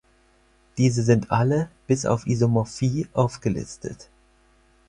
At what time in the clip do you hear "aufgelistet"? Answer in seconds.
3.13-4.09